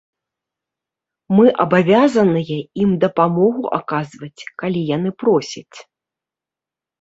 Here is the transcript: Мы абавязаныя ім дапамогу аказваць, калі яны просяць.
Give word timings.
Мы 1.39 1.45
абавязаныя 1.65 2.57
ім 2.85 2.89
дапамогу 3.03 3.63
аказваць, 3.79 4.41
калі 4.63 4.81
яны 4.95 5.09
просяць. 5.27 5.77